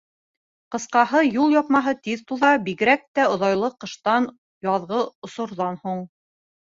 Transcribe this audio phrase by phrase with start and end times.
[0.75, 4.25] Ҡыҫҡаһы, юл япмаһы тиҙ туҙа, бигерәк тә оҙайлы ҡыштан,
[4.69, 6.03] яҙғы осорҙан һуң.